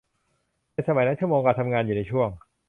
[0.73, 2.29] ในสมัยนั้นชั่วโมงการทำงานอยู่ในช่วง